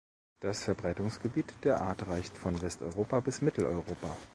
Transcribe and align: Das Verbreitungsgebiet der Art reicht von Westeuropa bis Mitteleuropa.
Das 0.39 0.63
Verbreitungsgebiet 0.63 1.53
der 1.63 1.79
Art 1.79 2.07
reicht 2.07 2.35
von 2.35 2.59
Westeuropa 2.59 3.19
bis 3.19 3.43
Mitteleuropa. 3.43 4.17